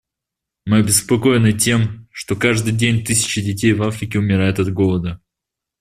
[0.65, 5.21] Мы обеспокоены тем, что каждый день тысячи детей в Африке умирают от голода.